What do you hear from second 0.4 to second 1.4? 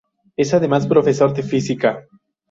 además profesor